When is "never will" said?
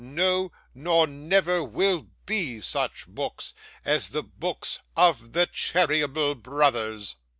1.05-2.07